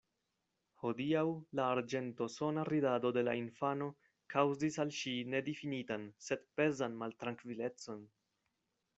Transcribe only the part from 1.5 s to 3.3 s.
la arĝentosona ridado de